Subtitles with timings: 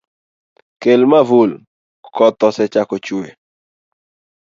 [0.81, 1.51] Kel mavul
[2.15, 3.29] koth osechako chue.